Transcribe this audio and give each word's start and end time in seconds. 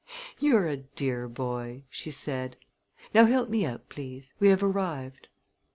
"You're 0.39 0.65
a 0.67 0.77
dear 0.77 1.27
boy!" 1.27 1.83
she 1.91 2.09
said. 2.09 2.55
"Now 3.13 3.25
help 3.25 3.49
me 3.49 3.67
out, 3.67 3.87
please. 3.87 4.33
We 4.39 4.47
have 4.47 4.63
arrived." 4.63 5.27